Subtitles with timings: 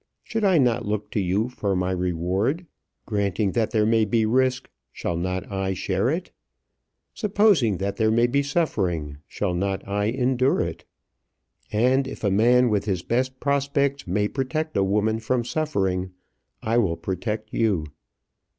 [0.23, 2.65] Should I not look to you for my reward?
[3.05, 6.31] Granting that there may be risk, shall not I share it?
[7.13, 10.85] Supposing that there may be suffering, shall not I endure it?
[11.71, 16.13] And if a man with his best efforts may protect a woman from suffering,
[16.63, 17.85] I will protect you."